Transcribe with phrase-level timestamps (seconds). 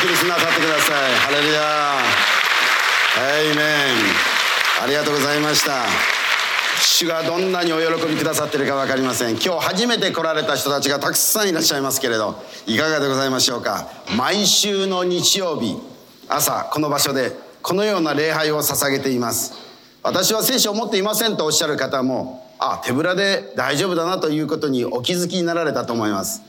[0.00, 1.14] 起立なさってください。
[1.14, 2.00] ハレルヤ
[3.42, 3.66] エイメン。
[4.82, 5.84] ありがとうございました。
[6.80, 9.32] 主がどんなにお喜びくださってるか分かりません。
[9.32, 13.88] 今日初めて来られた人たちがたくさんいらっしゃいますけれどいかがでございましょうか？
[14.16, 15.76] 毎週の日曜日
[16.30, 19.52] 朝この場所でこのような礼拝を捧げています。
[20.02, 26.40] 私は聖書を持っていませんとおっしゃる方もあ手ぶらで大丈夫だなということにお気づきになられたと思います。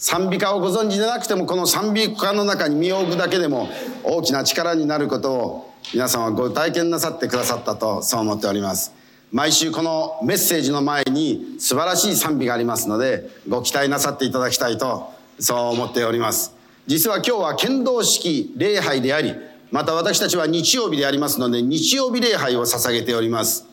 [0.00, 3.68] 賛美歌をご存知でなくてもこの賛美歌の中に身を置くだけでも
[4.02, 8.94] 大きな力になることを皆さんはご体験なさってくださったとそう思っております。
[9.30, 16.54] 毎週このメッセージの前に素晴らしい賛美がありますのでご期待なさっていただきたいとそう思っております。
[16.86, 19.34] 実は今日は剣道式礼拝であり
[19.70, 23.66] また私たちは日曜日でありますので日曜日礼拝を捧げております。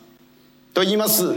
[0.74, 1.36] と言います。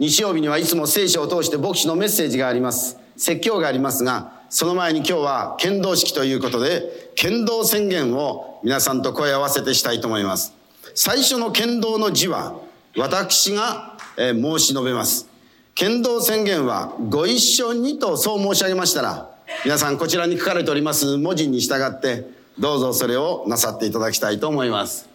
[0.00, 2.98] 日曜日にはいつも聖書を通して牧師のメッセージがあります。
[3.16, 10.52] 説教がありますが、その前に今日は剣道式ということで、剣道宣言を皆さんと声合わせてしたいと思います。
[10.94, 12.60] 最初の剣道の字は、
[12.94, 15.26] 私が申し述べます。
[15.74, 19.30] 剣道宣言はご一緒にとそう申し上げましたら、
[19.64, 22.26] 皆さんこちらに書かれております文字に従って、
[22.58, 25.08] どうぞそれをなさっていただきたいと思います。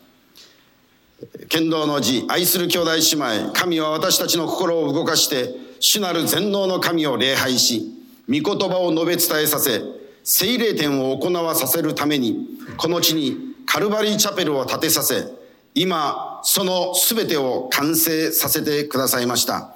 [1.48, 7.97] 剣道の字、愛する兄弟姉妹、神は私たちの心を動かして、主なる全能の神を礼拝し、
[8.30, 9.82] 御言葉を述べ伝えさせ、
[10.24, 12.48] 聖霊典を行わさせるために、
[12.78, 15.28] この地にカルバリーチャペルを建てさせ、
[15.74, 19.76] 今、その全てを完成させてくださいました。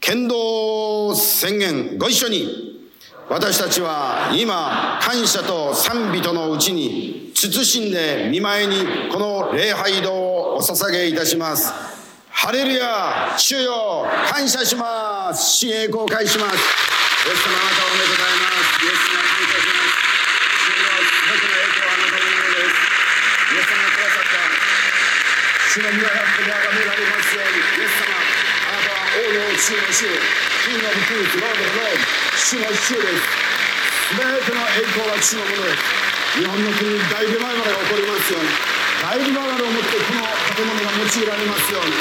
[0.00, 2.80] 剣道宣言、ご一緒に。
[3.28, 8.76] 私たちは今、感謝と賛美とのうちに、慎んで見舞いに
[9.12, 11.92] この礼拝堂をお捧げいたします。
[12.34, 19.94] ハレルヤ主よ感謝します主栄光を返しますイエス様あなたをおめでとうございますイエス様感謝します
[20.58, 20.90] 主よ
[21.22, 22.82] 全ての栄光はあなたのものです
[23.52, 24.42] イエス様がくださった
[25.72, 33.24] 主の身は百で崇められますようにイエス様あなたは王の主の主キングオブクーツロードのロード主の主です
[34.12, 38.52] 全ての栄光は主のものです日本の国に大出前まで起こりますように
[39.00, 41.96] 大出前までをもってこの建物が用いられますように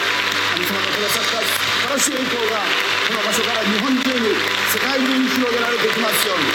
[0.52, 2.60] 神様がくださった素晴らしい栄光が
[3.08, 4.36] この場所から日本中に
[4.68, 6.52] 世界中に広げられてきますように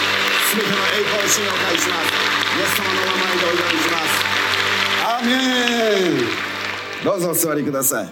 [0.53, 4.21] 全ての栄光を主にお返ししますイエス様の名前でお祈りします
[5.01, 6.46] アーメン
[7.03, 8.09] どうぞお座りください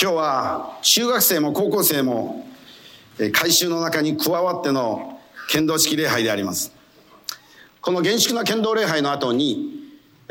[0.00, 2.46] 今日は中学生も高校生も
[3.32, 5.20] 改修の中に加わっての
[5.50, 6.72] 剣道式礼拝であります
[7.80, 9.82] この厳粛な剣道礼拝の後に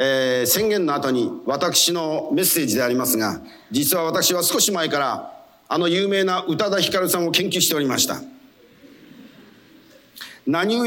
[0.03, 3.39] えー、宣言の後に私のメッセージでありますが、
[3.69, 5.31] 実は私は少し前から
[5.67, 8.19] あの有名な宇多田ヒカルさんを研究しておりました。
[10.47, 10.85] 何故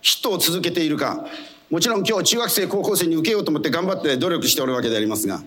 [0.00, 1.26] ヒットを続けているか、
[1.70, 5.42] もちろん今日中学生高校生に受けようと思って頑張って努力しておるわけでありますが、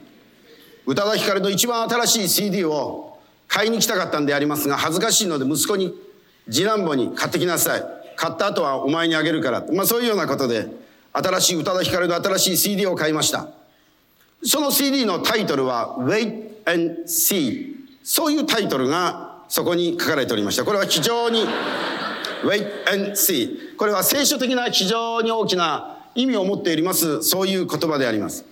[0.85, 5.93] 宇多田ヒカルの一番新しい CD を買いに来たかったんでありますが、恥ずかしいので息子に、
[6.49, 7.83] 次男坊に買ってきなさい。
[8.17, 9.65] 買った後はお前にあげるから。
[9.71, 10.67] まあそういうようなことで、
[11.13, 13.47] 新しい宇多田ヒカルの新しい CD を買いました。
[14.43, 17.75] その CD のタイトルは Wait and See。
[18.03, 20.65] そういうタイトルがそこに書かれておりました。
[20.65, 21.45] これは非常に
[22.43, 23.77] Wait and See。
[23.77, 28.45] これは聖書的な非常に大きな意味を持っております、そういう言葉であります。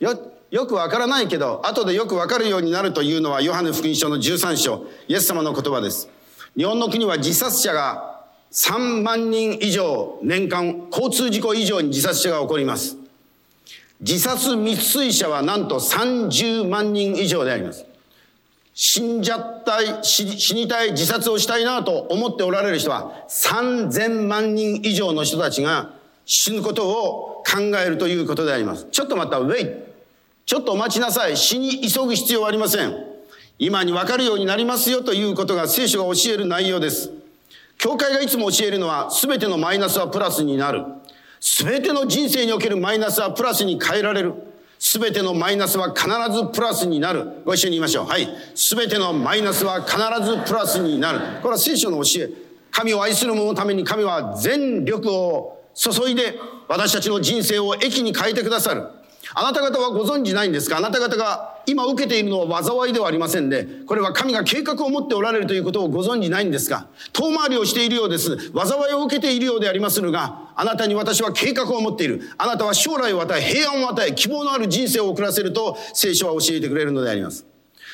[0.00, 0.18] よ、
[0.50, 6.08] よくわからないけど、後でよくわかるようになるというのは、ヨハネ福音書の13章、イエス様の言葉です。
[6.56, 8.14] 日本の国は自殺者が
[8.52, 12.96] 3万人以上年間交通事故以上に自殺者が起こります。
[14.00, 17.84] 自殺未遂者はなんと30万人以上であります。
[18.74, 25.93] 死んじゃったい、死にたい、自殺をしたいなと思っておられる人は3000万人以上の人たちが
[26.26, 28.86] 死ぬことを考えるということであります。
[28.90, 29.84] ちょっとまた、ウェイ。
[30.46, 31.36] ちょっとお待ちなさい。
[31.36, 32.96] 死に急ぐ必要はありません。
[33.58, 37.10] 今にわかるようになりますよということが聖書が教える内容です。
[37.78, 40.84] 教会がいつも教えるのは、すべてのマイナスはプラスになる。
[41.40, 44.34] すべての人生におけるマイナスはプラスに変えられる。
[44.78, 47.42] すべてのマイナスは必ずプラスになる。
[47.44, 48.06] ご一緒に言いましょう。
[48.06, 48.28] はい。
[48.54, 51.20] すべてのマイナスは必ずプラスになる。
[51.42, 52.30] これは聖書の教え。
[52.70, 56.38] 神を愛する者のために神は全力を注いで
[56.68, 58.86] 私たちの人生を益に変えてくださる。
[59.36, 60.76] あなた方はご存知ないんですか？
[60.76, 66.86] あなた方が今受けているのは災いではありませんで、これは神が計画を持っておられるということをご存知ないんですか？
[67.12, 68.52] 遠回りをしているようです。
[68.52, 72.20] 災いを受けているようでありまするが、あなたに私は計画を持っている。
[72.36, 77.46] あなたは将来を与え、平安を与え、希望のある人生を送らせると聖書は教えてくれるのであります。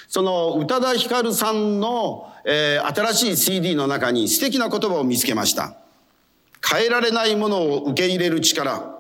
[0.09, 5.77] その宇多田ヒカルさんの、えー、新しい CD の中に素敵な言葉を見つけました。
[6.71, 8.99] 変えられないものを受け入れる力、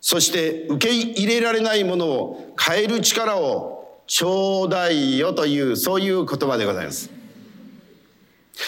[0.00, 7.10] そして受け入れられないものを変える力をちょうだいよという、そういう言葉でございます。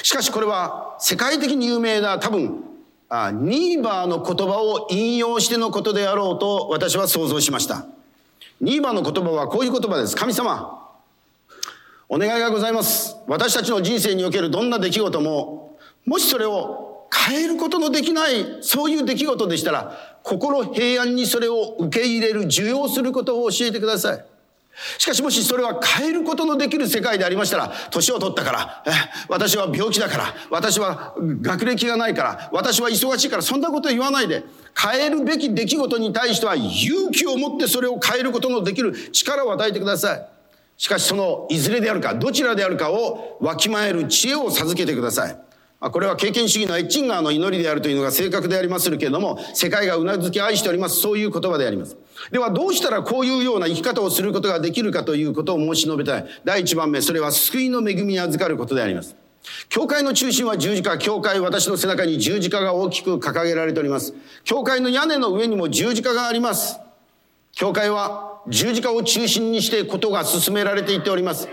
[0.02, 2.64] しかしこれは世界的に有名な多分、
[3.08, 7.87] あニーバーの言葉を引用してのことであろうと私は想像しました。
[8.60, 10.16] ニーバーの言葉はこういう言葉です。
[10.16, 10.78] 神様、
[12.08, 13.16] お願いがございます。
[13.26, 24.24] 私たちの人生におけるどんな出来事も、もしそれを変えることのできない、そういう出来事でしたら、心平安にそれを受け入れる、受容することを教えてください。
[24.96, 28.84] しかしもしそれは変えることのできる世界でありましたら、年を取ったから、
[29.28, 34.44] 私は病気だから、私は学歴がないから、私は忙しいから、そんなこと言わないで、
[34.74, 40.28] 変えるべき出来事に対しては勇気を持ってそれを変えることのできる力を与えてください。
[40.78, 45.36] しかしそのいずれであるか、どちらであるかをわきまえる知恵を授けてください。
[45.90, 51.00] これは経験主義のエッチンガーの祈りであるというのが正確でありまするけれども、世界がうなずき愛しております。
[51.00, 51.96] そういう言葉であります。
[52.31, 56.26] ではどうしたらこういうような生き方をすることができるかということを申し述べたい。
[56.44, 59.17] 第一番目、それは救いの恵みに預かることであります。
[59.69, 60.99] 教会の中心は十字架。
[60.99, 64.14] 教会、私の背中に十字架が大きく掲げられております。
[64.44, 66.79] 教会の屋根の上にも十字架があります。
[67.52, 71.49] 教会は十字架を中心にしてことが進められていっております。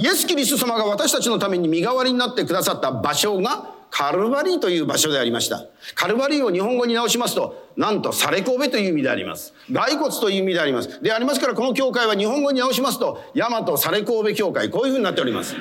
[0.00, 5.66] イエス・キリスト様が私たちのために身代わりになってくださった場所がカルバリーという場所でありました。
[5.94, 9.52] カルバリーを日本語に直しますと、なんと、サレコベという意味であります。
[9.70, 11.02] 骸骨という意味であります。
[11.02, 15.54] でありますから、この教会は日本語に直しますと、大和サレコベ教会、こういうふうになっております。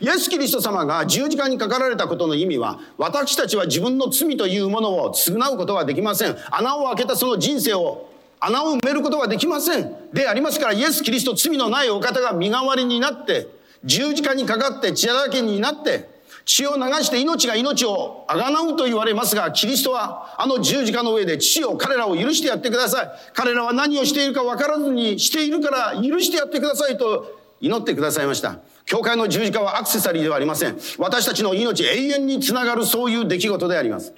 [0.00, 6.36] イエス・キリスト様が十字架にかかられたことの意味は、私たちは自分の罪というものを償うことはできません。
[6.52, 8.08] 穴を開けたその人生を、
[8.40, 9.96] 穴を埋めることはできません。
[10.12, 13.48] でありますから、イエス・キリスト罪のないお方が身代わりになって、
[13.84, 23.10] 十字架にかかって血だらけになって、血を流して命が命をあがなうと言われますが、キリストはあの十字架の上で父を彼らを許してやってください。
[23.34, 28.60] 彼らは何をしているか分からずにしているから許してやってくださいと祈ってくださいました。
[28.86, 30.78] 教会の十字架はアクセサリーではありません。
[30.96, 34.14] 私たちの命永遠につながるそういう出来事であります。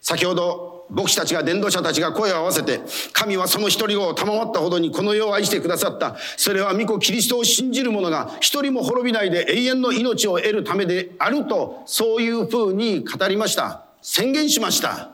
[0.00, 2.80] 先ほど牧師たちが伝道者たちが声を合わせて、
[3.12, 6.16] 神はその一人を賜ったほどにこの世を愛してくださった。
[6.36, 13.84] それは御子キリストを信じる者が一人も滅びないで永遠の命を得るためであると、そういう風に語りました。
[14.02, 15.10] 宣言しました。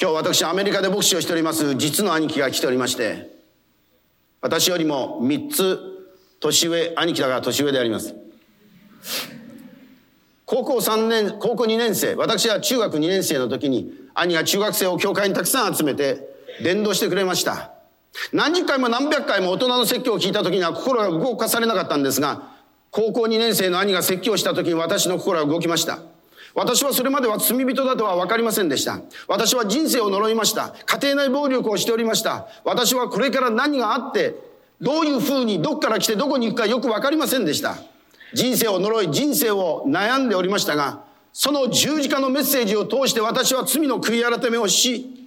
[0.00, 3.30] 今日私アメリカで牧師をしております実の兄貴が来ておりまして、
[4.40, 5.80] 私よりも三つ
[6.38, 8.14] 年上、兄貴だから年上であります。
[10.50, 16.26] 高校3年、高校2年生、私は中学2年生の時に、兄が中学生を教会にたくさん集めて、
[16.62, 17.72] 伝道してくれました。
[18.32, 22.40] 何十回も何百回も大人の説教を聞いた時には心が動かされなかったんですが、
[22.90, 25.98] 高校2年生の兄が説教した時に私の心は動きました。
[26.54, 29.02] 私はそれまでは罪人だとは分かりませんでした。
[29.28, 30.74] 私は人生を呪いました。
[30.86, 32.48] 家庭内暴力をしておりました。
[32.64, 34.34] 私はこれから何があって、
[34.80, 37.76] どういうふうにどっから来てどこに行くかよくわかりませんでした。
[38.34, 41.02] 人生を呪い、人生を悩んでおりましたが、
[41.32, 45.18] その十字架のメッセージを通して私は罪の悔い改めをし、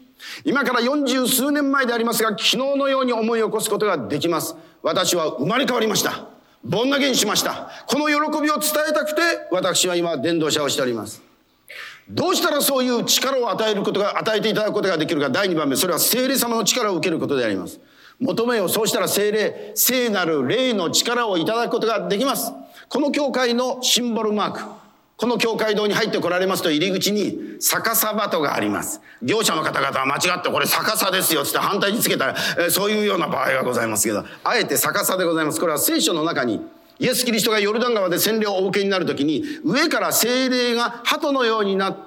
[0.44, 4.56] 今から四十数年前でありますが、昨日のように思い起こすことができます。
[4.84, 6.28] 私は生まれ変わりました。
[6.64, 7.70] ボンナゲンしました。
[7.88, 9.22] この喜びを伝えたくて、
[9.52, 11.22] 私は今、伝道者をしております。
[12.08, 17.80] どうしたらそういう力を与えることが、与えていただくことができるか、第二番目、それは聖霊様の力を受けることであります。
[18.20, 18.70] 求めよ。
[18.70, 22.52] そうしたら聖霊、聖なる霊の力をいただくことができます。
[22.92, 24.60] この教会のシンボルマーク。
[25.16, 29.00] この教会堂に入ってこられますと入り口に逆さバトがあります。
[29.24, 35.62] 業者の方々は間違ってこれ逆さですよって反対につけたら、えそういうような場合がございますけど、あえて逆さでございます。
[35.62, 36.60] これは聖書の中に
[37.00, 41.98] イエス・キリストがヨルダン川で洗礼をお受けになるときに上から聖霊が鳩のようになっ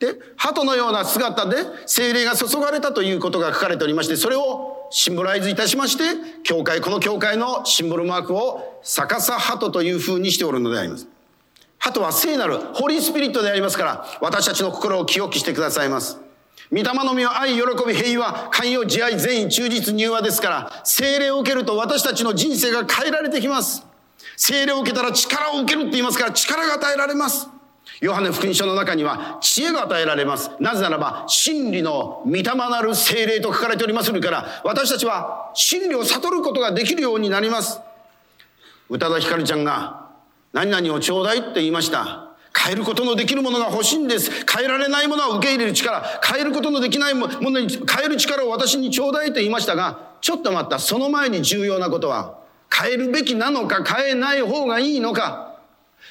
[0.00, 6.04] て鳩のような姿で聖霊が注がれたということが書かれておりましてそれをシンボライズいたしまして、
[6.42, 11.08] 教会、この教会のシンボルマークを逆さ鳩という風にしておるのであります。
[11.78, 16.18] 鳩は聖なる、ホリースピリットでありますから、私たちの心を清きしてくださいます。
[16.70, 23.86] 御霊の実は愛、喜び、平和、寛容、慈愛、善意、忠実、柔和ですから、精霊を受けると私たちの人生が変えられてきます。
[24.36, 27.48] 精霊を受けたら力を受けるって言いますから、力が与えられます。
[28.02, 30.50] ヨハネ福音書の中には知恵が与えられます。
[30.58, 37.80] なぜならば、真理の御霊なる精霊と書かれておりまするから、私たちは真理を悟ることができるようになります。
[38.90, 40.08] 宇多田ヒカルちゃんが、
[40.52, 42.32] 何々をちょうだいって言いました。
[42.58, 44.44] 変えることのできるものが欲しいんです。
[44.52, 50.80] 変えられないものは受け入れる力、変えることのできないものに変える力を私にちょうだいと言いましたが、ちょっと待った。
[50.80, 52.34] その前に重要なことは、
[52.68, 55.51] 変えるべきなのか変えない方がいいのか、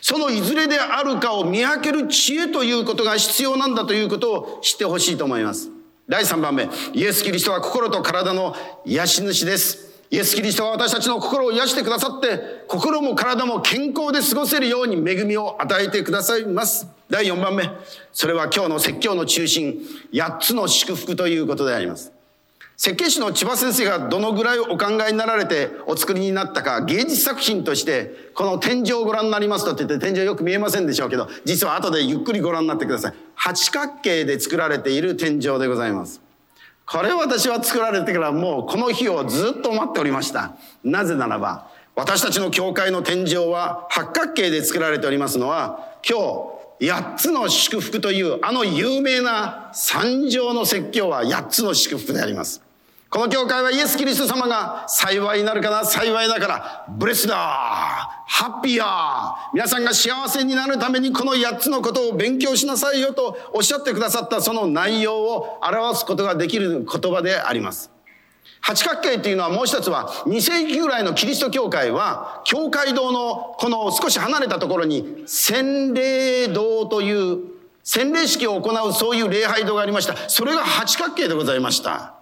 [0.01, 5.69] そのいずれであるかを見分ける知恵ということが必要なんだということを知ってほしいと思います。
[6.07, 8.55] 第3番目、イエス・キリストは心と体の
[8.85, 9.91] 癒し主です。
[10.09, 16.85] イエス・キリストは私たちの心を癒してくださって、心も体も健康で過ごせるように恵みを与えてくださいます。
[17.09, 17.69] 第4番目、
[18.11, 19.79] それは今日の説教の中心、
[20.11, 22.11] 8つの祝福ということであります。
[22.83, 33.13] 設計士の千葉先生がどのぐらいお考えになられてお作りになったか芸術作品としてこの天井をご覧になりますとって言って天井よく見えませんでしょうけど実は後でゆっくりご覧になってください。
[33.35, 36.21] 八角形で作られている天井でございます。
[36.87, 40.55] これ私は作られてからもうこの日をずっと待っておりました。
[40.83, 46.17] なぜならば私たちの教会の天井は八角形で作られておりますのは今
[46.79, 52.70] 日八つの祝福というあの有名な三条の説教は八つの祝福であります。
[53.11, 58.85] この教会はイエス・キリスト様が幸いになるかな幸いだから、ブレスだハッピーや
[59.53, 67.91] 皆さんが幸せになるためにこの8つのことを勉強しなさいよとおっしゃってくださったその内容を表すことができる言葉であります。
[68.61, 77.39] 八角形っていうのはもう一つは2世紀ぐらいのキリスト教会は教会堂のこの少し離れたところに洗礼堂という
[77.83, 80.15] 洗礼式を行うそういう礼拝堂がありました。
[80.29, 82.20] それが八角形でございました。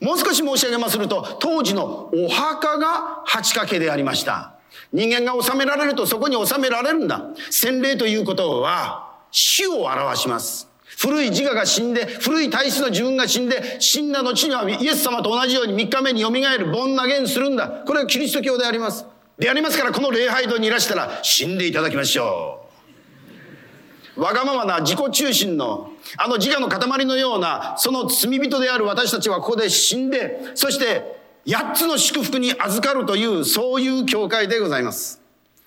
[0.00, 4.54] もう少し申し上げますると、当時のお墓が八掛けでありました。
[4.92, 7.22] 人間が治められるとそこに収められるんだ。
[7.50, 10.68] 洗礼ということは、死を表します。
[10.98, 17.68] 古い自我が死んで、古い体質の自分が死んで、死んだ後にはイエス様と同じように3日目に蘇る、ボン投げするんだ。
[17.68, 19.06] これはキリスト教であります。
[19.38, 22.57] でありますから、この礼拝堂にいらしたら死んでいただきましょう。
[24.18, 35.22] わがままな自己中心の、あの自我の塊のような、その罪人である私たちはここで死んで、そして八つの祝福に預かるという、そういう教会でございます。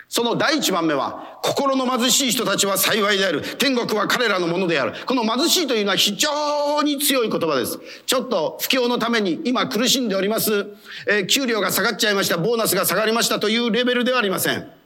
[0.10, 3.42] その第一番目は、心の貧しい人たちは幸いである。
[3.58, 4.94] 天国は彼らのものである。
[5.06, 7.80] この貧しいというのは非常に強い言葉です。
[8.06, 10.68] ちょっと不況のために今苦しんでおります。
[11.08, 12.38] えー、給料が下がっちゃいました。
[12.38, 14.81] ボーナスが下がりましたというレベルではありません。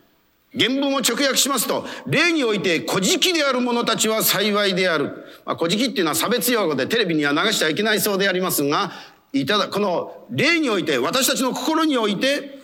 [0.57, 5.25] 原文を直訳しますと、例において古事記である者たちは幸いである。
[5.45, 8.91] まあ、古事記っていうのは差別用語でテレビには流してはいけないそうでありますが、
[9.33, 12.59] いただ、この例において、私たちの心において、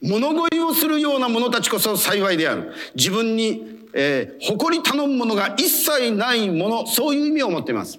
[0.00, 2.72] 物乞いをするような者たちこそ幸いである。
[2.94, 7.98] 自分に、えー、誇り頼むものが一切ないもの、そういう意味を持っています。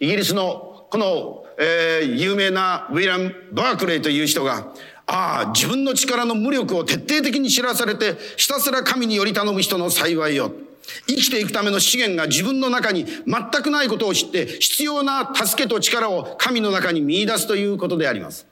[0.00, 4.72] イギリスのこの、えー、有名なウィラム・バークレイという人が、
[5.10, 10.52] ああ、自分の力の無力を徹底的に知らされて、ひたすら神により頼む人の幸いよ。
[11.06, 18.46] 生きていくための資源が自分の中に全くないことを知って、必要な助けと力を神の中に見出すということであります。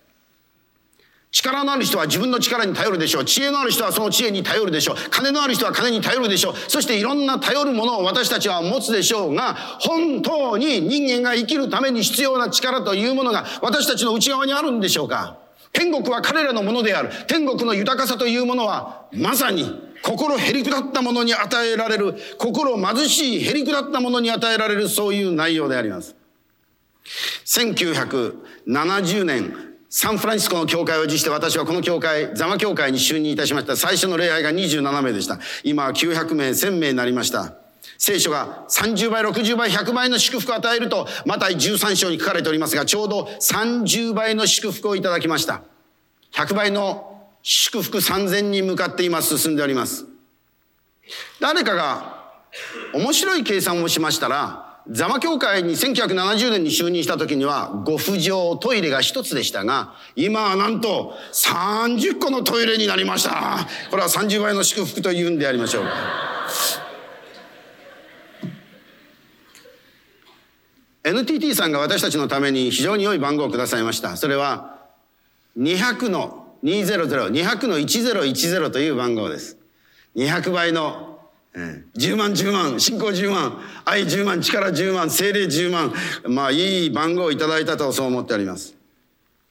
[1.30, 3.26] 力のある人は自分の力に頼るでしょう。
[3.26, 4.96] 知恵のある人はその知恵に頼るでしょう。
[5.10, 6.54] 金のある人は金に頼るでしょう。
[6.68, 15.36] そしていろんな頼るものを私たちは持つでしょうが、本当に人間が生きるために必要な力というものが私たちの内側にあるんでしょうか？
[15.76, 17.10] 天国は彼らのものである。
[17.26, 26.16] 天国の豊かさというものは、まさに心へりくだったものに与えられる、心貧しいへりくだったものに与えられる、そういう内容であります。
[27.44, 29.54] 1970年、
[29.90, 33.76] サンフランシスコの教会を辞して私はこの教会、ザマ教会に就任いたしました。
[33.76, 35.38] 最初の礼拝が27名でした。
[35.62, 37.65] 今は900名、1000名になりました。
[37.98, 45.62] 聖書が30倍、60倍、100倍の祝福を与えると、また13章に書かれておりますが、ちょうど30倍の祝福をいただきました。
[46.32, 50.06] 100倍の祝福3000に向かって今進んでおります。
[51.40, 52.16] 誰かが
[52.92, 63.66] 面白い計算をしましたら、ザマ教会に1970年に就任した時には、ご不条トイレが一つでしたが、今はなんと30個のトイレになりました。
[63.90, 65.84] これは30倍の祝福と言うんでありましょう。
[71.06, 74.16] NTT さんが私たちのために非常に良い番号をくださいました。
[74.16, 74.80] それは
[75.56, 79.56] 200の200、200の1010という番号です。
[80.16, 81.20] 200倍の、
[81.54, 85.94] えー、10万10万、信仰10万、愛10万、力10万、精霊10万。
[86.26, 88.75] まあいい番号をいただいたとそう思っております。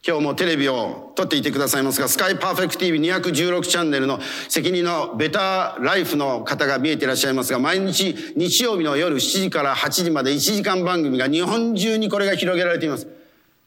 [0.08, 4.20] 今日もテレビを撮っていてくださいますが、スカイパーフェクト TV216 チャンネルの
[4.50, 13.08] 責任のベターライフの方が見えていらっしゃいますが、毎日日曜日の夜7時から8時まで1時間番組が日本中にこれが広げられています。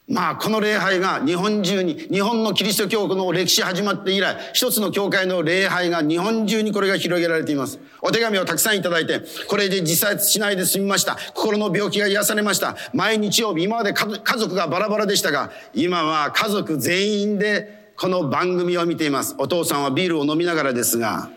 [0.09, 7.79] まあ、この礼拝が日本中に、日本のキリスト教の歴史始まって以来、一つの教会の礼拝が日本中にこれが広げられています。
[8.01, 11.15] お手紙をたくさんいただいて、これで自殺しないで済みました。
[11.35, 12.75] 心の病気が癒されました。
[12.91, 19.35] 毎日曜日、今まで家族がバラバラでしたが、今は家族全員でこの番組を見ています。
[19.37, 21.29] お父さんはビールを飲みながらですが、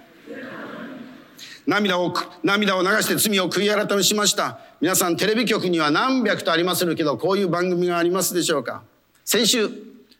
[1.66, 4.59] 涙を、涙を流して罪を悔い改めしました。
[4.81, 8.83] 皆さんテレビ局には何百とありまするけど、こういう番組がありますでしょうか
[9.25, 9.69] 先週、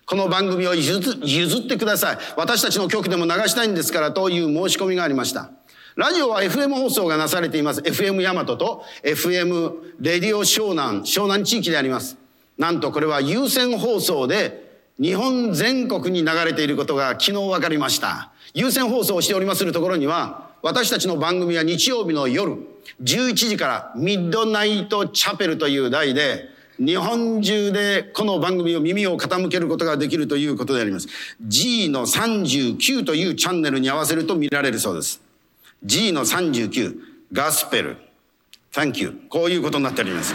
[0.07, 2.19] この番組を譲ってください。
[2.37, 5.51] 私たちの局でも流したいんですからという申し込みがありました。
[5.97, 7.81] ラジオは FM 放送がなされています。
[7.81, 12.17] FM ヤマトと FM レディオ湘南、湘南地域であります。
[12.57, 14.71] なんとこれは有線放送で
[15.01, 18.31] 日本全国に流れていることが昨日分かりました。
[18.55, 22.57] 有線放送をしておりまするところには、私たちの番組は日曜日の夜
[23.03, 31.09] 11時からミッドナイトチャペルという題で日本中でこの番組を耳を傾けることができるということであります。
[31.43, 35.21] G の39というチャンネルに合わせると見られるそうです。
[35.85, 36.97] G の39、
[37.33, 37.97] ガスペル、
[38.73, 39.21] Thank you。
[39.29, 40.35] こういうことになっております。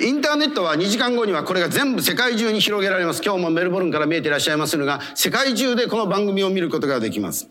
[0.00, 3.22] インターネットは2時間後にはこれが全部世界中に広げられます。
[3.24, 7.48] 今日もメルボルンから見えていらっしゃいますが、世界中でこの番組を見ることができます。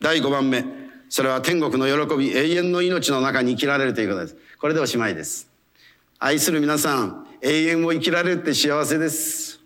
[0.00, 0.64] 第5番目。
[1.08, 4.36] それは天国の喜び、永遠の命の中に生きられるということです。
[4.58, 5.48] これでおしまいです。
[6.18, 9.60] 愛する皆さん、永遠を生きられるって幸せです。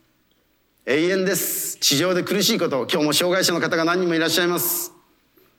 [0.87, 1.79] 永遠です。
[1.79, 4.93] 地上で苦しいこと、今日も障害者の方が何人もいらっしゃいます。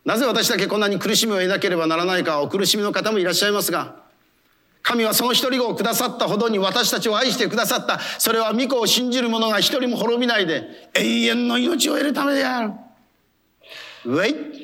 [0.05, 4.01] なぜ私だけこんなに苦しみを得なければならないか、お苦しみの方もいらっしゃいますが、
[4.83, 7.99] 神はその一人子をくださったほどに私たちを愛してくださった。
[8.19, 12.71] それは御子を信じる者が一人も滅びないで永遠の命を得るためである。
[14.05, 14.60] Wait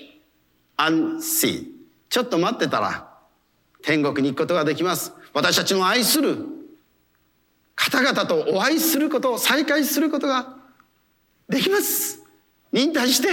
[0.77, 1.67] and see.
[2.10, 3.07] ちょっと待ってたら
[3.84, 5.13] 天国に行くことができます。
[5.34, 6.38] 私たちの愛する
[7.75, 10.55] 方々とお会いすることを再会することが
[11.50, 12.24] できます。
[12.72, 13.27] 忍耐して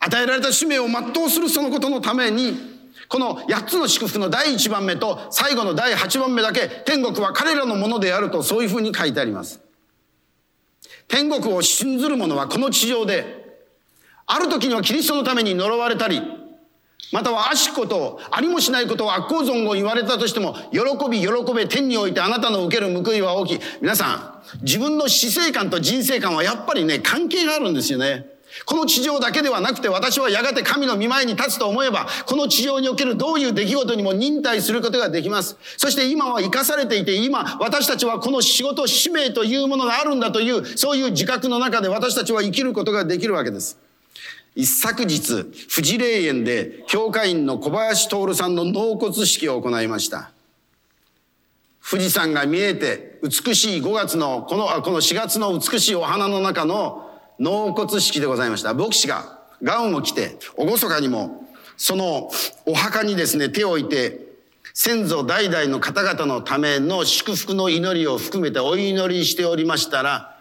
[0.00, 2.74] 与えられた使命を全うするそのことのために
[3.08, 9.60] この8つの祝福の第1番目と最後の第8番目だけ天国は彼らのものであるとそういうふうに書いてあります。
[11.08, 13.62] 天国を信ずる者はこの地上で
[14.26, 16.22] ある時にはキリストのために呪われたり
[17.12, 20.80] または悪しことありもしないことを悪行存を言われたとしても喜
[21.10, 28.34] び喜べ天においてあなたの受ける報いは大きい皆さん自分の死生観と人生観はやっぱりね関係があるんですよね
[28.66, 35.56] この地上だけではなくて私はやがて神の御前に立つと思えば、この地上におけるどういう出来事にも忍耐することができます。
[35.76, 43.78] そして今は生かされていて、今私たちはこの仕事、使命というものがあるんだという、そういう自覚の中で私たちは生きることができるわけです。
[44.56, 50.30] 一昨日、富士霊園で教会員の小林徹さんの納骨式を行いました。
[51.88, 58.74] 富士山が見えて美しい5月の、この、この4月の美しいお花の中の納骨式でございました。
[58.74, 62.30] 牧師がガウンを着て、厳かにも、その
[62.64, 64.20] お墓にですね、手を置いて、
[64.72, 70.36] 先祖代々の方々のための祝福の祈りを含めてお祈りしておりましたら、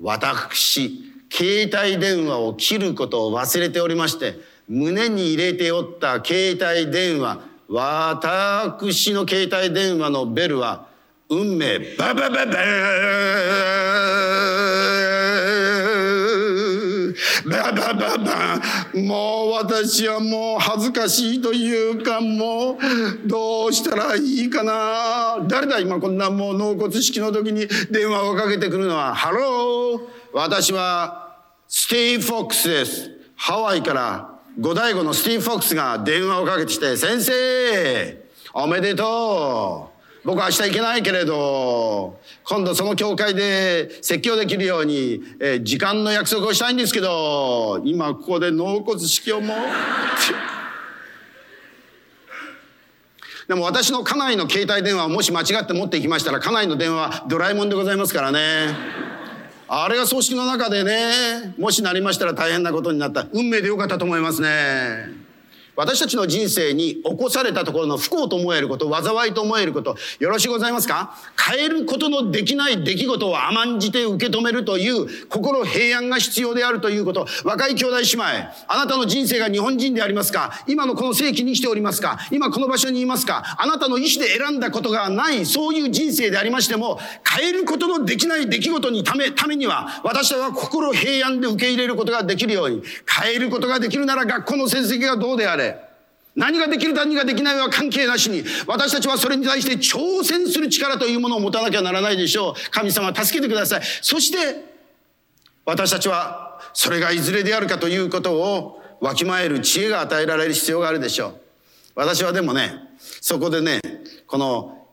[0.00, 4.34] 私、携帯電話を切ることを忘れておりまして、
[4.68, 10.86] 胸に入れておった携帯電話、私の携帯電話のベルは、
[11.30, 12.52] 運命、ババババ
[17.44, 18.60] ババババ
[18.94, 31.36] もう私はもう恥ずかしいというかもうどうしたらいいかな誰だ今こんなもう納骨式の時に電話をかけてくるのはハロー私は
[31.66, 49.56] スティーブ・フォックスですハワイから五大悟のスティーブ・フォックスが電話をかけてきて先生おめでとう僕は明日行けないけれど、今度その教会で説教できるように、えー、時間の約束をしたいんですけど、今ここで納骨式をもう。
[53.46, 59.07] でも私の家内の携帯電話をもし間違って持っていきましたら、家内の電話ドラえもんでございますからね。
[59.70, 63.26] あれが葬式の中でね、もしなりましたら大変なことになった。
[63.32, 65.27] 運命でよかったと思いますね。
[65.78, 71.14] 私たちの人生に起こされたところの不幸と思えること、災いと思えること、よろしゅうございますか？
[71.36, 77.28] 変えることのできない出来事を甘んじて受け止めるという心平安が必要であるということ。
[77.44, 80.64] 若い兄弟姉妹、あなたの人生が日本人でありますか？
[80.66, 82.18] 今のこの世紀に生きておりますか？
[82.32, 83.56] 今この場所にいますか？
[83.56, 95.67] あなたの意思で選んだことがない、そういう人生でありましても、変えることのできない出来事にため、ためには、私たちは心平安で受け入れることができるように、変えることができるなら学校の成績がどうであれ、
[96.38, 102.70] 何ができる何ができないは関係なしに、私たちはそれに対して挑戦する力というものを持たなきゃならないでしょう。
[102.70, 103.82] 神様助けてください。
[104.02, 104.64] そして、
[105.66, 111.34] 私たちはそれがいずれであるかということをわきまえる知恵が与えられる必要があるでしょう。
[111.96, 112.72] 私はでもね、
[113.20, 113.80] そこでね、
[114.26, 114.86] この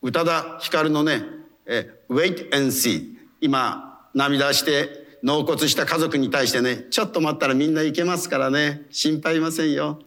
[0.00, 1.22] 宇多田ヒカルのね、
[1.66, 3.16] え、wait and see。
[3.40, 9.98] 今、涙して納骨した家族に対してねちょっと待ったらみんな行けますからね心配いませんよ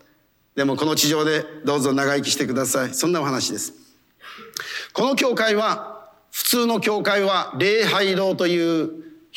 [0.60, 3.72] でもこの地上でどうぞ長生きしてくださいそんなお話です
[4.92, 8.92] この教会は普通の教会は礼拝堂という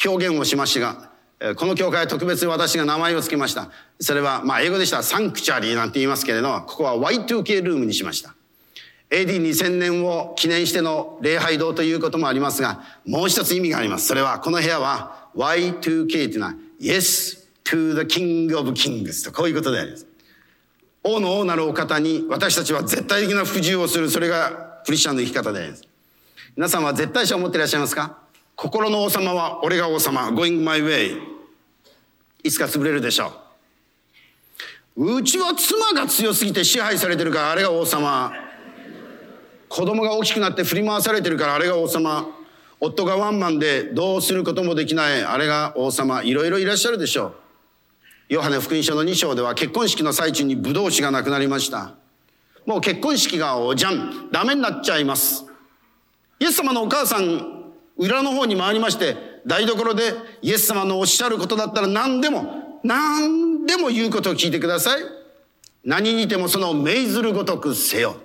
[0.05, 1.11] 表現をしました
[1.45, 8.35] がこの教会は特別に私が名前を付けましたそれはまあ英語でしたらサンクチャリーなんて言いますけれどここは Y2K ルームにしました
[9.11, 14.07] AD2000 年を記念しての礼拝堂ということもありますが、もう一つ意味があります。
[14.07, 20.07] それは、この部屋は Y2K というのは Yes to the King of Kings とこういうことであります。
[21.05, 24.11] 王の王なるお方に私たちは絶対的な服従をする。
[24.11, 25.85] それがクリスチャンの生き方です。
[26.57, 28.19] 皆さんは絶対者を持っていらっしゃいますか？
[28.55, 30.29] 心の王様は俺が王様。
[30.29, 31.19] going my way。
[32.45, 33.33] いつか潰れるでしょ
[34.97, 35.17] う。
[35.17, 38.33] うちは妻が強すぎて支配されてるからあれが王様。
[39.69, 42.29] 子供が大きくなって振り回されてるからあれが王様
[42.79, 47.35] 夫がワンマンでどうすることもできないあれが王様いろいろいらっしゃるでしょう
[48.33, 51.97] ヨハネ福音書の2章では結婚式の最中にブドウ酒がなくなりました。
[52.65, 54.31] もう結婚式がおじゃん。
[54.33, 55.45] ダメになっちゃいます。
[56.41, 65.03] イエス様のお母さん裏の方に回りまして台所でイエス様のおっしゃることだったら何でも何でも言うことを聞いてください。
[65.85, 68.17] 何にてもその命ずるごとくせよ。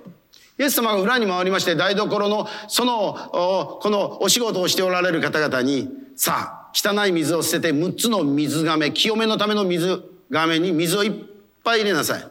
[0.57, 11.11] イエス様が裏に回りまして台所のそのこのお仕事をしておられる方々にさあ汚い水を捨てて6つの水亀清めのための水亀に水をいっ
[11.63, 12.23] ぱい入れなさい。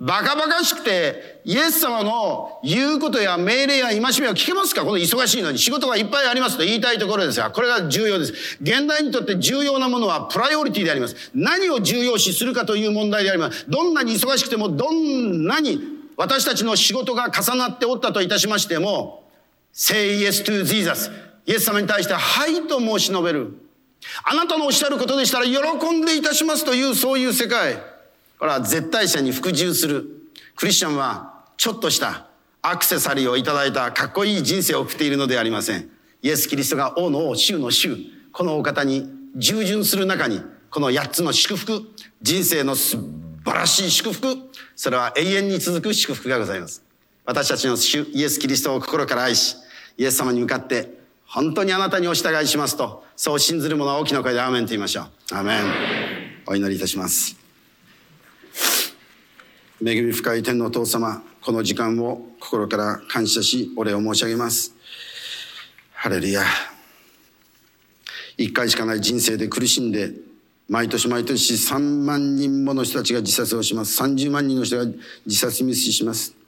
[0.00, 4.82] バカバカしくて、イエス様の言うことや命令や戒めは聞けますか？
[4.82, 8.32] この忙しいのに仕事がいっぱいありますと言いたいところですが、これが重要です。
[8.62, 11.30] 現代にとって重要なものはプライオリティであります。
[11.34, 13.66] 何を重要視するかという問題であります。
[13.68, 15.82] どんなに忙しくても、どんなに
[16.16, 19.28] 私たちの仕事が重なっておったといたしましても、
[19.74, 21.10] Say yes to Jesus。
[21.44, 23.52] イエス様に対して、はいと申し述べる。
[24.24, 27.76] あなたのおっしゃることでしたら喜んでいたしますという、そういう世界。
[28.38, 30.06] これは絶対者に服従する。
[30.56, 32.26] クリスチャンは、ちょっとした
[32.62, 35.90] アクセサリーをいただいたかっこいい人生を送っているのではありません。
[36.22, 37.96] イエス・キリストが王の王、衆の衆。
[38.32, 41.82] このお方に従順する中に、この八つの祝福、
[42.22, 42.98] 人生の素
[43.44, 44.36] 晴らしい祝福、
[44.76, 46.82] それは永遠に続く祝福がございます。
[47.24, 49.56] 私たちの主イエス・キリストを心から愛し、
[49.96, 50.99] イエス様に向かって、
[51.32, 55.34] 本当にあなたにお従いしますと、そう信ずる者は大きな声でアーメンと言いましょう。
[55.34, 55.62] アーメン。
[56.44, 57.36] お祈りいたします。
[59.80, 64.74] 恵み深い天のお父様、この時間を心から感謝し、お礼を申し上げます。
[65.92, 66.42] ハレルヤ。
[68.36, 70.10] 一回しかない人生で苦しんで、
[70.68, 74.02] 毎年毎年3万人もの人たちが自殺をします。
[74.02, 74.84] 30万人の人が
[75.24, 76.39] 自殺未遂します。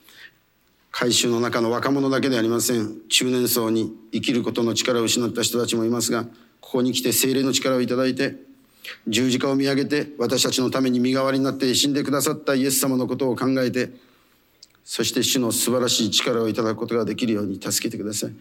[0.92, 3.00] 改宗の中の若者だけでありません。
[3.08, 6.24] 中年層に生きることの力を失った人たちもいますが、
[6.60, 8.36] ここに来て精霊の力をいただいて、
[9.08, 13.90] 十字架を見上げて私たちのために身代わりになって死んでくださったイエス様のことを考えて、
[14.84, 18.34] そして主の素晴らしい力をいただくことができるように助けてください。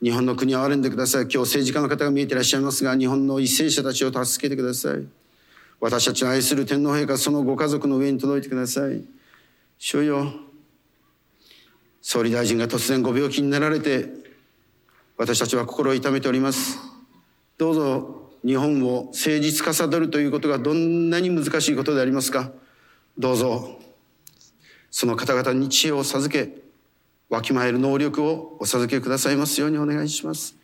[0.00, 1.22] 日本の国を憐れんでください。
[1.22, 5.06] 今日政治家の方が見えていらっしゃいますが、日本の為政者たちを助けてください。
[5.80, 9.04] 私たちの愛する天皇陛下そのご家族の上に届いてください
[9.78, 10.32] 主よ
[12.08, 14.08] 総理大臣が突然ご病気になられて
[15.16, 16.78] 私たちは心を痛めております。
[17.58, 22.52] どうぞ日本を誠実化さどるということがどんなに難しいことでありますか。
[23.18, 23.80] どうぞ
[24.88, 26.54] その方々に知恵を授け
[27.28, 30.54] わきまえる能力をお授けくださいますようにお願いします。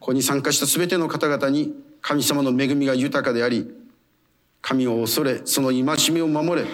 [0.00, 3.74] ここに参加した全ての方々に神様の恵みが豊かであり
[4.60, 6.68] 神を恐れ、その戒めを守れ、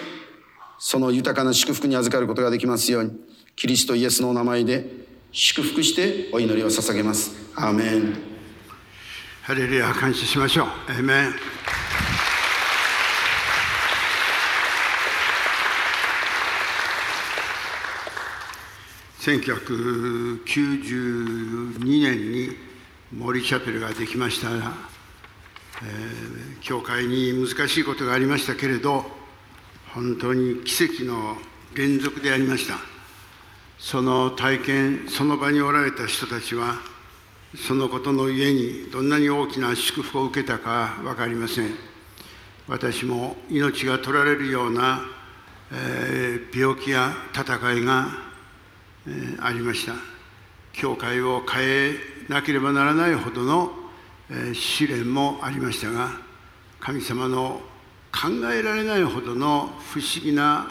[0.79, 3.11] その豊かな祝福に預かることができますように、
[3.57, 4.85] キリストイエスのお名前で
[5.31, 7.31] 祝福してお祈りを捧げます。
[7.55, 8.15] アーメン。
[9.41, 10.67] ハレルヤ、感謝しましょう。
[10.67, 11.33] アーメン。
[19.21, 22.49] 1992年に
[23.11, 24.61] 森チャペルができましたえー、
[26.61, 29.05] 教会に難しいことがありましたけれど
[29.93, 31.35] 本当に奇跡の
[31.75, 32.96] 連続でありました
[33.77, 36.75] その体験その場におられた人たちは
[37.55, 41.69] そのことのゆえにどんなに大きな祝福を受けたか分かりません。
[42.67, 45.01] 私も命が取られるような、
[45.71, 48.07] えー、病気や戦いが、
[49.07, 49.93] えー、ありました。
[50.73, 51.95] 教会を変え
[52.27, 53.71] なければならないほどの
[54.53, 56.11] 試練もありましたが
[56.79, 57.61] 神様の
[58.11, 60.67] 考えられないほどの不思議な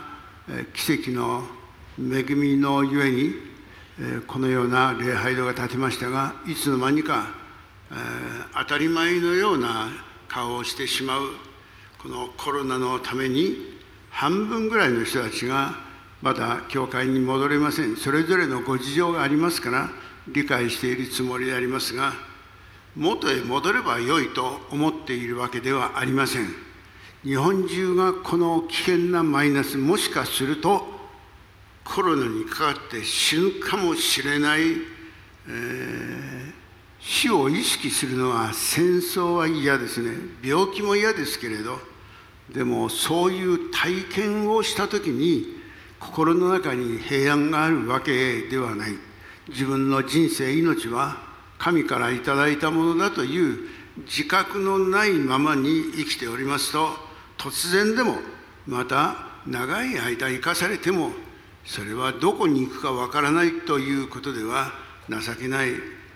[0.75, 1.43] 奇跡の
[1.99, 3.35] 恵みのゆえに
[4.27, 7.29] このような礼拝堂が建てましたがいつの間にか
[8.59, 9.89] 当たり前のような
[10.29, 11.23] 顔をしてしまう
[12.03, 13.79] このコロナのために
[14.11, 15.75] 半分ぐらいの人たちが
[16.21, 17.97] まだ教会に戻れません。
[17.97, 19.89] それぞれのご事情がありますから
[20.29, 22.13] 理解しているつもりでありますが
[22.95, 26.49] 元へ戻ればよいと思っているわけではありません。
[27.23, 30.96] 日本中がこの危険なマイナスもしかすると
[31.87, 36.53] コロナにかかって死ぬかもしれない、えー、
[37.01, 40.11] 死を意識するのは戦争は嫌ですね。
[40.43, 41.79] 病気も嫌ですけれど
[42.53, 45.57] でもそういう体験をした時に
[46.01, 48.91] 心の中に平安があるわけではない。
[49.49, 51.17] 自分の人生命は
[51.57, 53.69] 神からいただいたものだという
[54.05, 56.91] 自覚のないままに生きておりますと
[57.39, 58.17] 突然でも
[58.67, 61.13] また長い間生かされても
[61.67, 64.73] それはどこに行くかわからないということでは
[65.11, 65.71] 情けない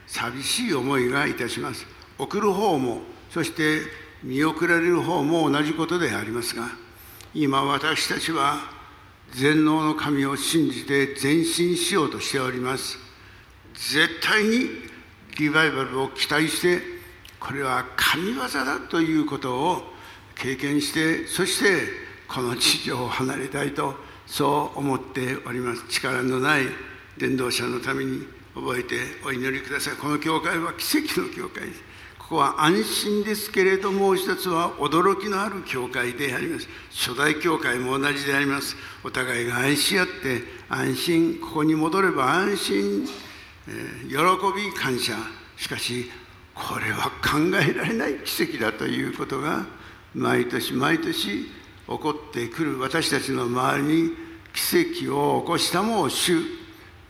[0.06, 1.86] 寂しい思いがいたします。
[2.18, 3.80] 送る方もそして
[4.22, 6.68] 見送られる方も同じことでありますが
[7.34, 8.58] 今私たちは
[9.32, 12.98] 全能の神を信じて前進しようとしております。
[13.74, 14.68] 絶対に
[15.38, 16.82] リバイバルを期待して
[17.38, 19.82] これは神業だということを
[20.34, 21.88] 経験してそして
[22.28, 23.94] この地上を離れたいと
[24.30, 25.84] そう思っております。
[25.88, 26.62] 力のない
[27.18, 29.94] 伝道者のために覚えてお祈りください。
[29.96, 31.82] この教会は奇跡の教会です。
[32.16, 36.68] ここは安心ですけれどもう一つは驚きのある教会であります。
[36.92, 38.76] 初代教会も同じであります。
[39.02, 41.40] お互いが愛し合って安心。
[41.40, 43.08] ここに戻れば安心、
[43.66, 45.14] えー、喜び感謝。
[45.56, 46.08] しかし
[46.54, 49.66] これは考えられない奇跡だということが
[50.14, 51.59] 毎年毎年
[51.90, 54.10] 起こってくる私たちの周りに
[54.54, 56.40] 奇跡を起こしたも主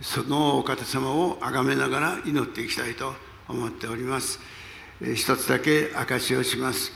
[0.00, 3.12] そのお方様を崇めながら祈っていきたいと
[3.46, 4.40] 思っております。
[5.02, 6.92] 一つだけ証しをします。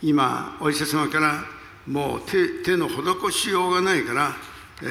[0.00, 1.44] 今お医者様から
[1.88, 4.36] もう手手の施しようがないから、
[4.82, 4.86] え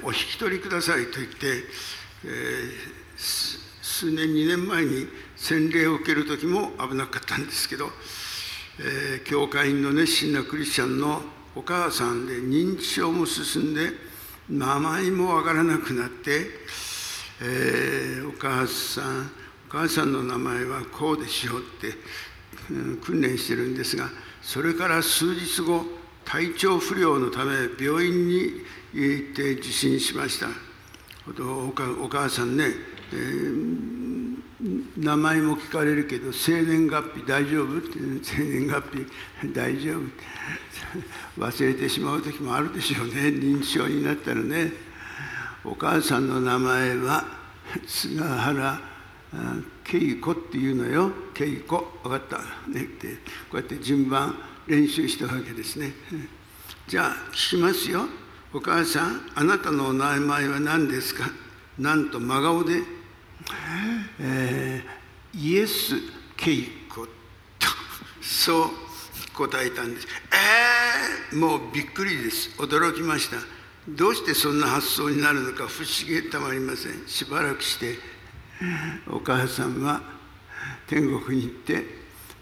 [0.00, 1.64] ー、お引き取りくださいと言って、
[2.24, 7.90] えー、数年2年前に洗礼を受ける時も危なかったんですけど、
[8.78, 11.20] えー、教会員の熱心なクリスチャンの
[11.56, 13.90] お母さんで認知症も進んで
[14.48, 16.46] 名前もわからなくなって、
[17.40, 19.30] えー、お母さん
[19.68, 21.96] お母さんの名前はこうでしようって、
[22.70, 24.08] うん、訓練してるんですが
[24.42, 25.84] それから数日後
[26.24, 28.62] 体調不良のため病院に
[28.92, 30.48] 行って受診しました。
[31.26, 32.66] お母さんね、
[33.12, 37.78] えー名前も聞かれるけど生年月日大丈夫？
[37.78, 38.82] って生年月
[39.42, 39.98] 日 大丈
[41.36, 41.40] 夫？
[41.42, 43.14] 忘れてしまう時もあるでしょうね。
[43.30, 44.72] 認知症になったらね。
[45.64, 47.26] お母さんの名前は
[47.86, 48.80] 菅原
[49.90, 51.10] 恵子っていうのよ。
[51.34, 52.00] 恵子。
[52.04, 52.38] 分かった。
[52.70, 52.82] ね。
[52.82, 53.18] って
[53.50, 54.36] こうやって順番
[54.66, 55.92] 練習したわけですね。
[56.86, 58.06] じゃあ聞きますよ。
[58.52, 61.28] お母さんあなたのお名前は何ですか？
[61.78, 62.82] なんと真顔で
[64.20, 65.94] えー、イエス・
[66.36, 67.10] ケイコと
[68.20, 68.70] そう
[69.34, 70.06] 答えたんです。
[71.32, 72.50] えー、もうびっくりです。
[72.58, 73.36] 驚きました。
[73.88, 77.06] どうしてそんな発想になるのか不思議たまりません。
[77.06, 77.98] しばらくして
[79.10, 80.00] お母さんは
[80.86, 81.84] 天国に行って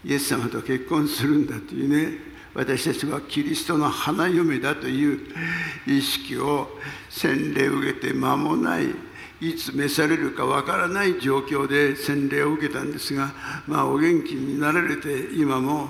[0.05, 2.17] イエス様と結婚するんだというね
[2.53, 5.19] 私たちはキリストの花嫁だという
[5.87, 6.69] 意識を
[7.09, 8.87] 洗礼を受けて間もない
[9.43, 13.33] いつ召されるかわからない状況で洗礼を受けたんですが、
[13.67, 15.89] まあ、お元気になられて今も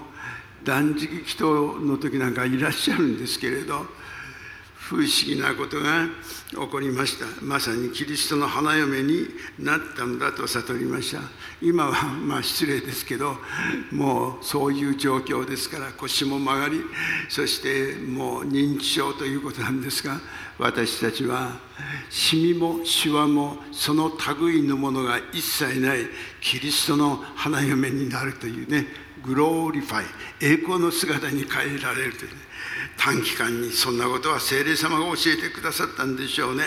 [0.63, 3.85] 断食祈祷の時なんかいらっしゃるんですけれど
[4.93, 6.07] 不思議なことが
[6.51, 7.25] 起こりました。
[7.43, 9.27] まさにキリストの花嫁に
[9.59, 11.21] なったのだと悟りました。
[11.61, 13.37] 今はまあ失礼ですけど
[13.91, 16.81] もうそういう状況ですから腰も曲がり
[17.29, 20.19] そしてもう認知症ということなんですが
[20.59, 21.59] 私たちは
[22.09, 25.99] シミもシワもその類のものが一切ない
[26.41, 28.85] キリストの花嫁になるというね
[29.23, 30.05] glorify
[30.41, 32.37] 栄光の姿に変えられるという、ね、
[32.97, 36.65] 短期間にそんなことは聖霊様が教えてくださったんでしょうね。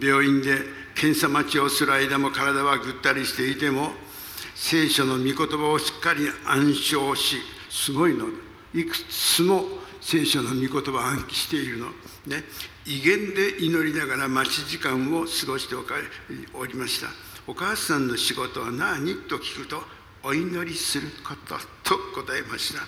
[0.00, 0.58] 病院で
[0.94, 3.92] 検査待ちをする間も体はぐったりしていても
[4.54, 7.36] 聖書の御言葉をしっかり暗唱し
[7.68, 8.26] すごいの。
[8.74, 9.64] いくつも
[10.00, 11.86] 聖書の御言葉を暗記しているの、
[12.26, 12.44] ね、
[12.84, 15.74] 威厳で祈りながら待ち時間を過ごして
[16.54, 17.08] おりました。
[17.46, 19.14] お母さんの仕事は何？
[19.28, 19.82] と聞くと
[20.28, 22.80] お祈りすることと答えました。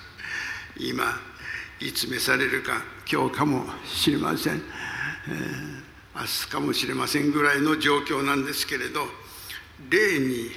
[0.76, 1.04] 今
[1.78, 9.02] いつ召されるか今日かもしれません、えー、明日かもしれませんぐらいの状況なんですけれど
[9.88, 10.50] 霊に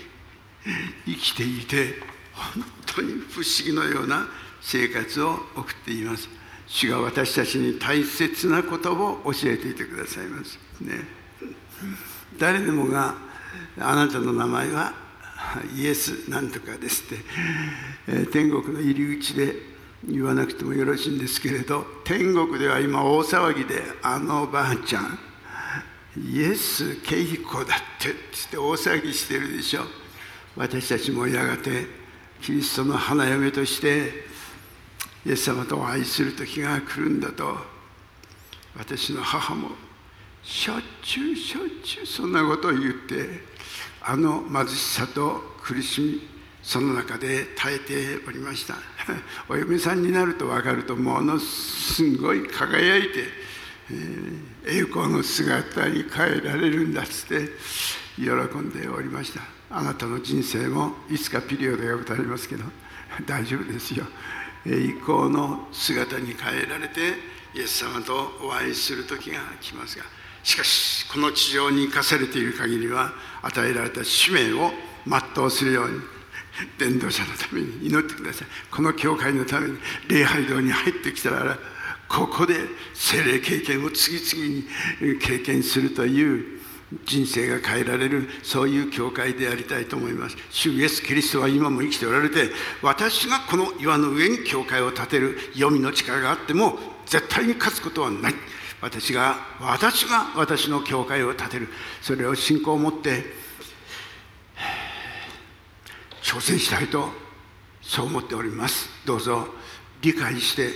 [1.06, 2.00] 生きていて
[2.34, 2.64] 本
[2.96, 4.26] 当に不思議のような
[4.60, 6.28] 生活を送っています。
[6.66, 10.58] 主が私たちに大切なことを教えていてくださいます。
[10.80, 11.06] ね。
[12.40, 13.14] 誰でもが
[13.78, 15.01] あなたの名前は
[15.76, 17.18] イエスなんとかですっ
[18.08, 19.56] て、天国の入り口で
[20.08, 25.20] 言わなくてもよろしいんですけれど天国では今大騒ぎであのおばあちゃん
[26.18, 28.14] イエス恵子だってっ
[28.50, 29.82] て大騒ぎしてるでしょ。
[30.58, 31.86] 私たちもやがて
[32.42, 34.26] キリストの花嫁として
[35.26, 37.56] イエス様とお会いする時が来るんだと
[38.76, 39.70] 私の母も
[40.44, 43.51] しょっちゅうしょっちゅうそんなことを言って
[44.04, 46.32] あの貧しさと苦しみ
[46.64, 48.76] その中で耐えておりました。
[49.50, 53.30] お嫁さんになると分かるとものすごい輝いて、
[53.90, 57.50] えー、栄光の姿に変えられるんだっつって
[58.16, 59.42] 喜んでおりました。
[59.72, 62.66] あなたの人生もいつかピリオドが打たれますけど
[63.26, 64.06] 大丈夫ですよ。
[64.66, 67.18] 栄光の姿に変えられて
[67.56, 70.06] イエス様とお会いする時が来ますが
[70.44, 74.72] しかしこの地上に生かされている限りは与えられた使命を
[75.06, 76.00] 全うするように
[76.78, 78.48] 伝道者のために祈ってください。
[78.70, 79.78] この教会のために
[80.08, 81.58] 礼拝堂に入ってきたら
[82.08, 82.56] ここで
[82.94, 86.62] 精霊経験を次々に経験するという
[87.06, 90.36] 人生が変えられるそういう教会でありたいと思います。
[90.50, 92.50] 主イエス・キリストは今も生きておられて
[92.82, 98.36] 私がこの岩の上に教会を建てる黄泉の力があっても絶対に勝つことはない。
[98.82, 101.68] 私が私が私の教会を建てる。
[102.02, 103.24] それを信仰を持って
[106.24, 107.10] 挑戦したいと
[107.82, 108.90] そう思っております。
[109.06, 109.48] どうぞ
[110.02, 110.70] 理解して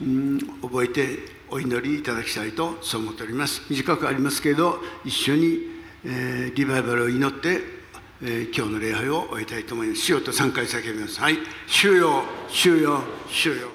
[0.00, 1.18] うん覚えて
[1.50, 3.62] お祈りいただきたいとそう思っております。
[3.68, 5.58] 短くありますけれど一緒に、
[6.04, 7.60] えー、リバイバルを祈って、
[8.22, 10.00] えー、今日の礼拝を終えたいと思います。
[10.00, 11.36] 主よと3回叫びますはい。
[11.66, 13.68] 主よ主よ主よ。